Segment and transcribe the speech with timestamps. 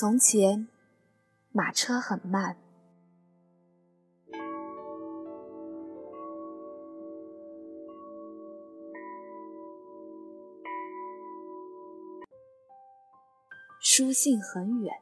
[0.00, 0.68] 从前，
[1.50, 2.56] 马车很慢，
[13.80, 14.94] 书信很远，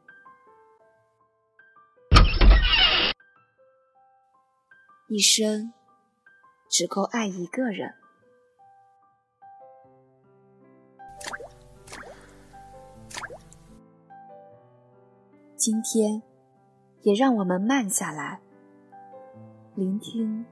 [5.09, 5.75] 一生
[6.71, 8.06] 只够爱一个人。
[15.69, 16.23] 今天，
[17.03, 18.39] 也让我们慢下来，
[19.75, 20.47] 聆听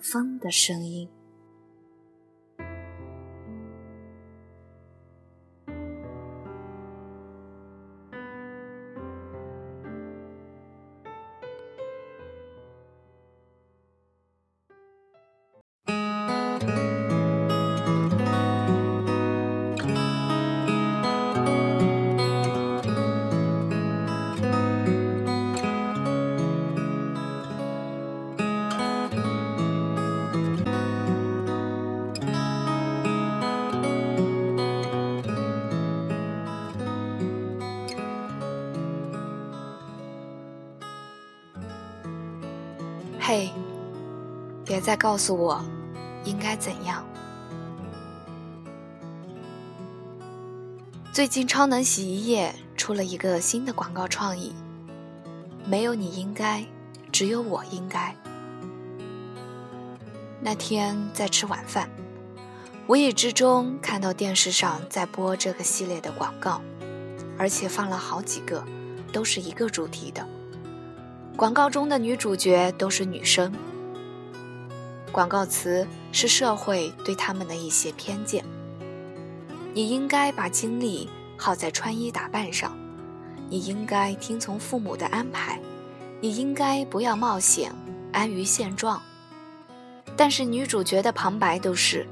[0.00, 1.08] 风的声音。
[44.78, 45.60] 别再告诉我
[46.22, 47.04] 应该怎样。
[51.12, 54.54] 最近超能洗衣液出了一个新的广告创意，
[55.66, 56.64] 没有你应该，
[57.10, 58.14] 只有我应该。
[60.40, 61.90] 那天在吃晚饭，
[62.86, 66.62] 无意之中看到电视上在播这个系列的广告，
[67.36, 68.62] 而且放了好几个，
[69.12, 70.24] 都是一个主题的。
[71.36, 73.52] 广告中的女主角都是女生。
[75.18, 78.44] 广告词是社会对他们的一些偏见。
[79.74, 82.78] 你应该把精力耗在穿衣打扮上，
[83.50, 85.60] 你应该听从父母的安排，
[86.20, 87.72] 你应该不要冒险，
[88.12, 89.02] 安于现状。
[90.16, 92.06] 但是女主角的旁白都是：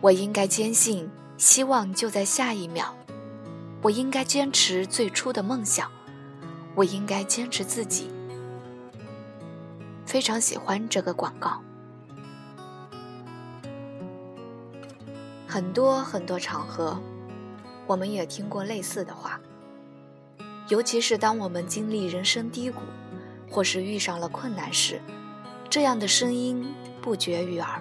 [0.00, 2.94] 我应该坚信，希望就在下一秒；
[3.82, 5.88] 我应该坚持最初的梦想；
[6.76, 8.08] 我应该坚持自己。
[10.06, 11.60] 非常喜欢这个广告，
[15.54, 17.00] 很多很多场合，
[17.86, 19.40] 我们也听过类似的话。
[20.68, 22.80] 尤其是当我们经历人生低谷，
[23.48, 25.00] 或是遇上了困难时，
[25.70, 27.80] 这样的声音不绝于耳。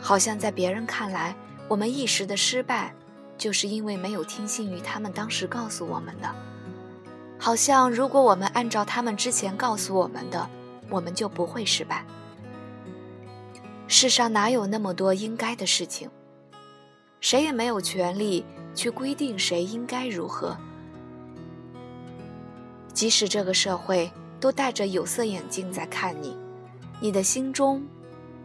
[0.00, 1.36] 好像在别人看来，
[1.68, 2.94] 我们一时的失败，
[3.36, 6.34] 就是因为没有听信于他们当时告诉我们的。
[7.38, 10.48] 好像如果我们按照他们之前告诉我们的，
[10.88, 12.06] 我们就不会失败。
[13.86, 16.08] 世上哪有那么多应该的事情？
[17.24, 20.54] 谁也没有权利去规定谁应该如何。
[22.92, 26.36] 即使这个社会都戴着有色眼镜在看你，
[27.00, 27.82] 你的心中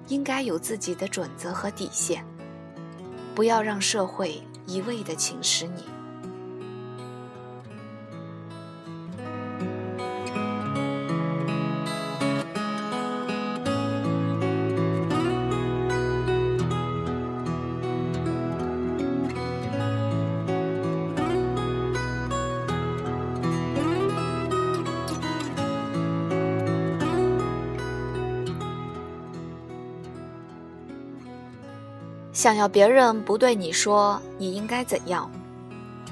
[0.07, 2.23] 应该有自己的准则和底线，
[3.35, 5.83] 不要让社会一味的侵蚀你。
[32.39, 35.29] 想要别人不对你说你应该怎样，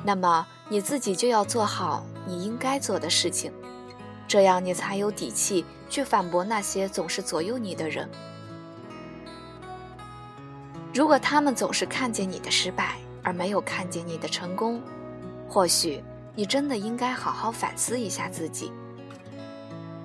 [0.04, 3.50] 那么你自己就要做好你应该做的事情，
[4.28, 8.10] 这样你才有底气去反驳那些总是左右你的人。
[10.94, 14.82] 如果他们总是看见你的失败而没有看见你的成功，
[15.48, 16.04] 或许
[16.36, 18.70] 你真的应该好好反思一下自己，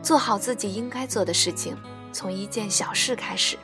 [0.05, 1.77] 做好自己应该做的事情，
[2.13, 3.59] 从一件小事开始。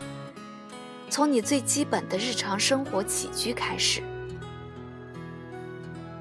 [1.11, 4.03] 从你最基本的日常生活起居开始。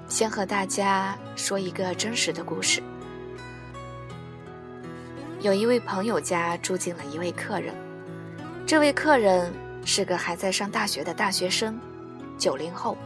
[0.07, 2.81] 先和大家说一个真实的故事。
[5.41, 7.75] 有一位朋友家住进了一位客人，
[8.65, 9.53] 这位客人
[9.85, 11.79] 是个还在上大学的大学生，
[12.37, 12.97] 九零后，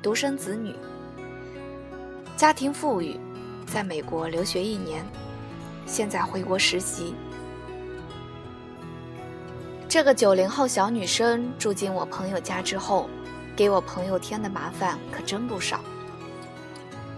[0.00, 0.74] 独生子女，
[2.36, 3.18] 家庭富裕，
[3.66, 5.04] 在美国留学一年，
[5.84, 7.14] 现在回国实习。
[9.88, 13.08] 这个九零后小女生住进我朋友家之后，
[13.54, 15.80] 给我朋友添的麻烦可真不少。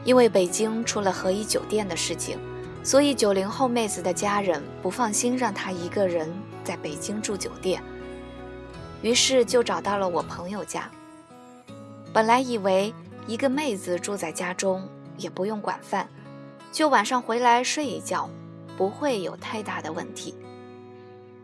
[0.04, 2.38] 因为北京出了和颐酒店的事情，
[2.84, 6.30] 所以九零后妹子的家人不放心让她一个人
[6.62, 7.82] 在北京住酒店，
[9.00, 10.90] 于是就找到了我朋友家。
[12.12, 12.92] 本来以为
[13.26, 14.86] 一个妹子住在家中
[15.16, 16.06] 也不用管饭，
[16.70, 18.28] 就晚上回来睡一觉，
[18.76, 20.34] 不会有太大的问题。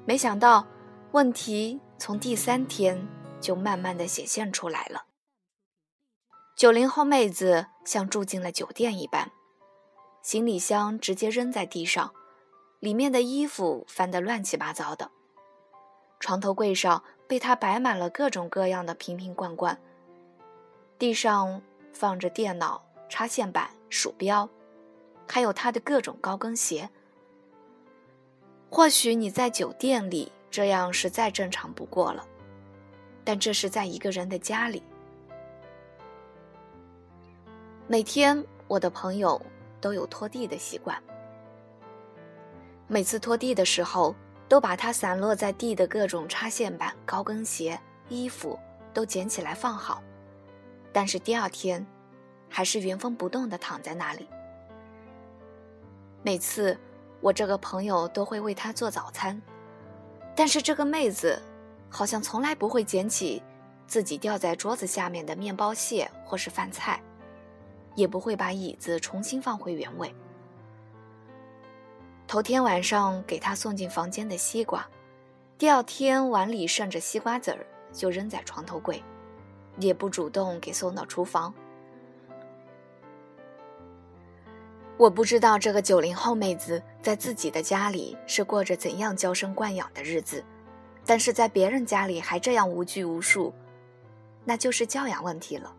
[0.07, 0.67] 没想到，
[1.15, 3.07] 问题从第三天
[3.41, 5.05] 就慢慢的显现出来了。
[6.57, 9.31] 九零后妹子像住进了酒店一般，
[10.23, 12.13] 行李箱直接扔在地上，
[12.81, 15.09] 里面的衣服翻得乱七八糟的，
[16.19, 19.81] 床头柜上被她摆满了各种各样的瓶瓶罐罐，
[20.99, 21.63] 地上
[21.93, 24.51] 放着电脑、插线板、鼠标，
[25.29, 26.91] 还有她的各种高跟鞋。
[28.69, 32.25] 或许你在酒店里这样是再正常不过了，
[33.25, 34.81] 但这是在一个人的家里。
[37.89, 39.45] 每天，我的朋友
[39.81, 40.97] 都有拖地的习惯。
[42.87, 44.15] 每次拖地的时候，
[44.49, 47.77] 都把它散落在地的各种插线板、高跟鞋、
[48.09, 48.57] 衣服
[48.93, 50.01] 都捡起来放好。
[50.93, 51.85] 但是第二天，
[52.49, 54.29] 还是原封不动地躺在那里。
[56.23, 56.79] 每次，
[57.21, 59.43] 我这个朋友都会为他做早餐，
[60.35, 61.41] 但是这个妹子，
[61.89, 63.43] 好像从来不会捡起
[63.87, 67.01] 自己掉在桌子下面的面包屑或是饭菜。
[67.97, 70.13] 也不会把椅子重新放回原位。
[72.27, 74.85] 头天晚上给他送进房间的西瓜，
[75.57, 79.01] 第二天碗里剩着西瓜籽儿就扔在床头柜，
[79.79, 81.55] 也不主动给送到厨房。
[84.97, 90.45] 我不知道这个九零后妹子在自己的家里是过着怎样娇生惯养的日子，
[91.05, 93.53] 但是在别人家里还这样无拘无束，
[94.45, 95.75] 那就是教养问题了。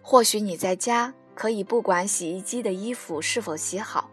[0.00, 4.08] 或许你在家可以不管洗衣机的衣服是否洗好，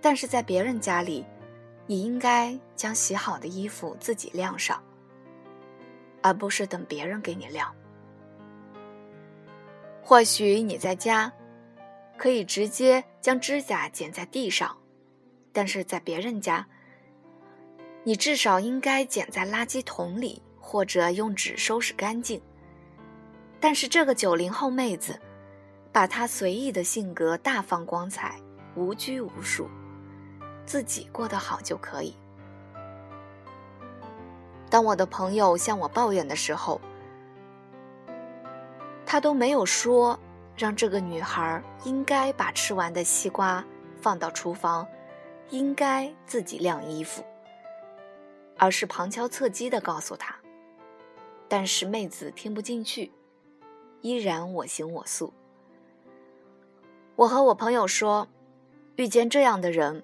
[0.00, 1.24] 但是在别人家里，
[1.86, 4.82] 你应该将洗好的衣服自己晾上，
[6.22, 7.70] 而不是等别人给你晾。
[10.02, 11.32] 或许你在家
[12.16, 14.76] 可以直接将指甲剪在地上，
[15.52, 16.66] 但是在别人家，
[18.04, 22.40] 你至少应该剪在垃圾桶里，或者用纸收拾干净。
[23.60, 25.18] 但是这个九零后妹子，
[25.90, 28.36] 把她随意的性格大放光彩，
[28.76, 29.68] 无拘无束，
[30.66, 32.16] 自己过得好就可以。
[34.70, 36.80] 当我的朋友向我抱怨的时候，
[39.06, 40.18] 他都没有说
[40.56, 43.64] 让这个女孩应该把吃完的西瓜
[44.00, 44.86] 放到厨房，
[45.50, 47.24] 应该自己晾衣服，
[48.56, 50.34] 而是旁敲侧击的告诉她。
[51.48, 53.12] 但是妹子听不进去。
[54.00, 55.32] 依然我行我素。
[57.16, 58.28] 我和我朋友说，
[58.96, 60.02] 遇见这样的人，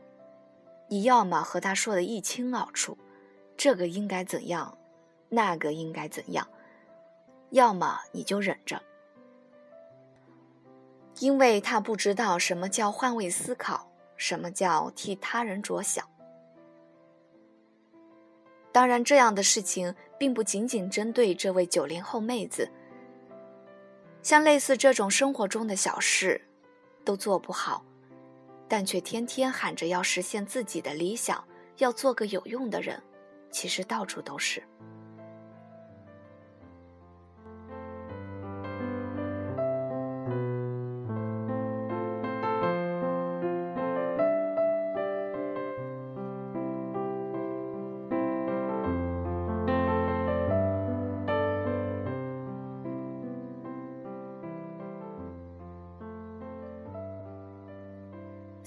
[0.89, 2.97] 你要么和他说的一清二楚，
[3.59, 4.79] 这个应该怎样，
[5.29, 6.49] 那个应该怎样，
[7.51, 8.81] 要么你就忍着，
[11.21, 13.87] 因为他不知道什么叫换位思考，
[14.17, 16.05] 什么叫替他人着想。
[18.73, 22.71] 当然，这样的事情并不仅仅针对这位九零后妹子。
[24.23, 26.41] 像类似这种生活中的小事，
[27.05, 27.85] 都做不好，
[28.67, 31.43] 但却天天喊着要实现自己的理想，
[31.77, 33.03] 要做个有用的人，
[33.51, 34.63] 其实到处都是。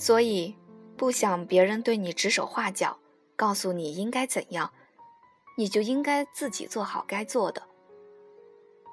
[0.03, 0.53] 所以，
[0.97, 2.99] 不想别人对你指手画脚，
[3.37, 4.73] 告诉你应该怎样，
[5.55, 7.63] 你就应该自己做好该做的。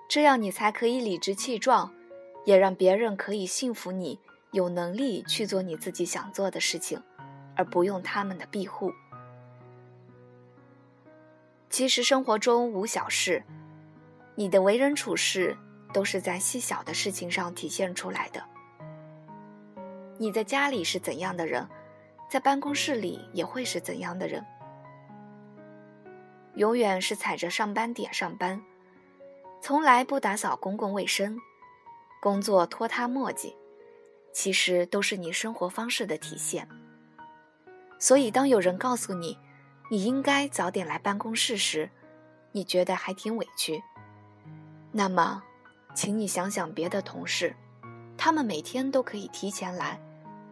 [0.09, 1.93] 这样你才可以理直气壮，
[2.45, 4.21] 也让别人可以信服你
[4.52, 7.02] 有能力去做你自己想做的事情，
[7.57, 8.93] 而不用他们的庇护。
[11.71, 13.43] 其实生活中无小事，
[14.37, 15.59] 你的为人处事
[15.93, 18.40] 都是在细小的事情上体现出来的。
[20.23, 21.67] 你在家里是怎样的人，
[22.29, 24.45] 在办公室里也会是怎样的人。
[26.57, 28.62] 永远是踩着上班点上班，
[29.62, 31.41] 从来不打扫公共卫生，
[32.21, 33.55] 工作拖沓磨叽，
[34.31, 36.69] 其实都是你生活方式的体现。
[37.99, 39.39] 所以，当有人告诉你
[39.91, 41.89] 你应该早点来办公室时，
[42.53, 43.83] 你觉得还挺委屈。
[44.93, 45.43] 那么，
[45.95, 47.57] 请你想想别的同事，
[48.19, 49.99] 他们每天都可以提前来。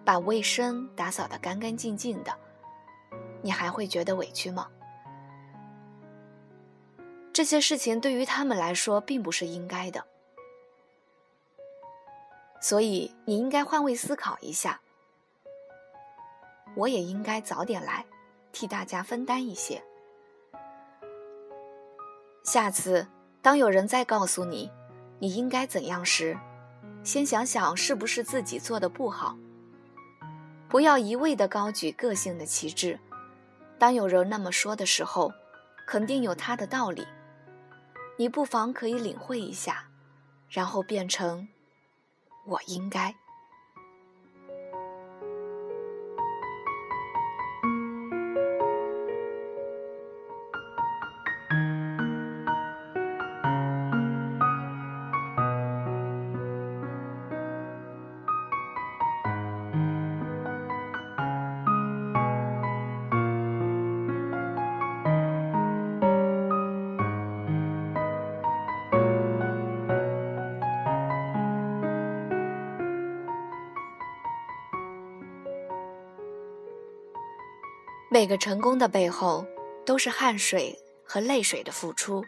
[0.09, 2.35] 把卫生打扫得干干净净的，
[3.43, 4.67] 你还会觉得委屈吗？
[7.31, 10.03] 这些事情对于他们来说并不是应该的。
[12.59, 14.81] 所以你应该换位思考一下。
[16.75, 18.07] 我也应该早点来，
[18.51, 19.85] 替大家分担一些。
[22.45, 23.07] 下次
[23.43, 24.71] 当有人再告诉你
[25.19, 26.35] 你应该怎样时，
[27.05, 29.37] 先想想是不是自己做的不好。
[30.69, 32.99] 不要一味的高举个性的旗帜。
[33.79, 35.33] 当有人那么说的时候，
[35.87, 37.07] 肯定有他的道理。
[38.19, 39.89] 你不妨可以领会一下，
[40.49, 41.49] 然后变成
[42.47, 43.15] 我应该。
[78.19, 79.47] 每个成功的背后，
[79.87, 82.25] 都是汗水和泪水的付出。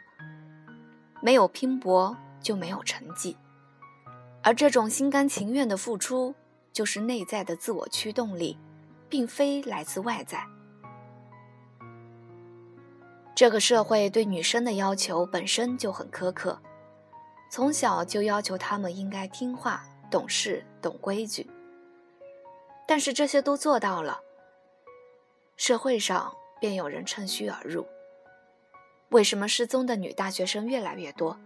[1.20, 3.36] 没有拼搏，就没有成绩。
[4.40, 6.32] 而这种心甘情愿的付出，
[6.72, 8.56] 就是内在的自我驱动力，
[9.08, 10.46] 并非来自外在。
[13.34, 16.56] 这个社会对女生的要求本身就很苛刻，
[17.50, 21.50] 从小就要求她们应该听话、懂事、懂规矩。
[22.86, 24.20] 但是这些都做到了。
[25.60, 27.86] 社会上便有人趁虚而入。
[29.10, 31.38] 为什么失踪的女大学生越来越多？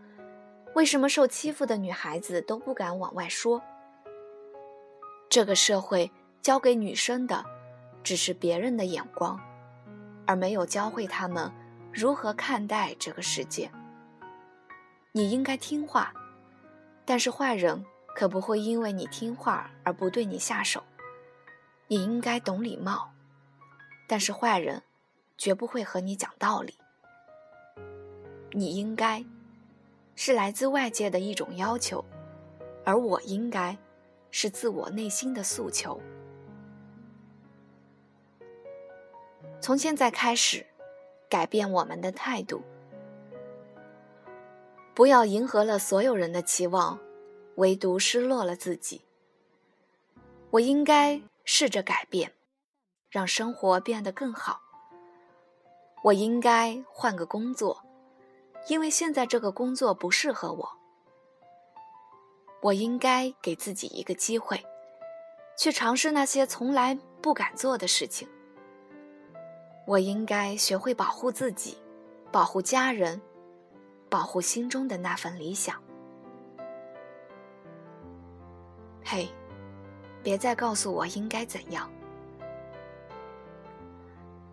[0.76, 3.60] 为什么受欺负的女孩子都不敢往外说？
[5.28, 6.08] 这个社会
[6.40, 7.44] 教给女生的，
[8.04, 9.36] 只是别人的眼光，
[10.28, 11.50] 而没有教会她们
[11.92, 13.68] 如何看待这个世界。
[15.10, 16.14] 你应该听话，
[17.04, 20.80] 但是坏人可不会因为你听话而不对你下手。
[21.88, 23.10] 你应该懂礼貌。
[24.06, 24.82] 但是坏人，
[25.36, 26.78] 绝不会和你讲道理。
[28.52, 29.24] 你应该，
[30.14, 32.04] 是来自外界的一种要求，
[32.84, 33.76] 而我应该，
[34.30, 36.00] 是自我内心的诉求。
[39.60, 40.66] 从现在开始，
[41.28, 42.62] 改变我们的态度，
[44.94, 46.98] 不要迎合了所有人的期望，
[47.56, 49.00] 唯独失落了自己。
[50.50, 52.30] 我应该试着改变。
[53.14, 54.60] 让生活变得更好。
[56.02, 57.80] 我应该换个工作，
[58.66, 60.68] 因为现在这个工作不适合我。
[62.60, 64.60] 我应该给自己一个机会，
[65.56, 68.28] 去尝试那些从来不敢做的事情。
[69.86, 71.78] 我应该学会保护自己，
[72.32, 73.22] 保护家人，
[74.10, 75.80] 保护心中的那份理想。
[79.04, 79.28] 嘿，
[80.20, 81.88] 别再告诉我应该怎样。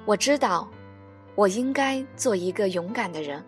[0.06, 0.68] 我知道，
[1.36, 3.44] 我应该做一个勇敢的人，